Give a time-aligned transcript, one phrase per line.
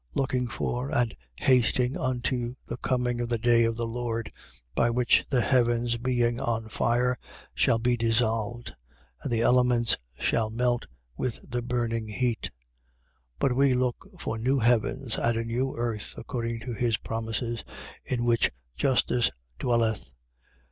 [0.13, 0.15] 3:12.
[0.15, 4.31] Looking for and hasting unto the coming of the day of the Lord,
[4.73, 7.19] by which the heavens being on fire
[7.53, 8.73] shall be dissolved,
[9.21, 10.87] and the elements shall melt
[11.17, 12.49] with the burning heat?
[13.35, 13.35] 3:13.
[13.37, 17.63] But we look for new heavens and a new earth according to his promises,
[18.03, 19.29] in which justice
[19.59, 20.15] dwelleth.